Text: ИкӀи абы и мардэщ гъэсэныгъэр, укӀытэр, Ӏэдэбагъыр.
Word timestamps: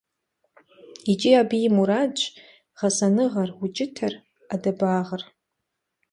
ИкӀи 1.11 1.31
абы 1.41 1.57
и 1.67 1.69
мардэщ 1.75 2.19
гъэсэныгъэр, 2.77 3.49
укӀытэр, 3.63 4.13
Ӏэдэбагъыр. 4.47 5.21